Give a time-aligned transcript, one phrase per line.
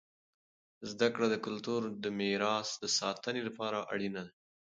[0.91, 4.33] زده کړه د کلتور د میراث د ساتنې لپاره اړینه دی.